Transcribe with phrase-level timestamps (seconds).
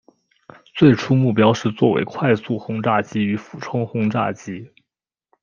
[0.73, 4.71] 最初目标是作为快速轰炸机与俯冲轰炸机。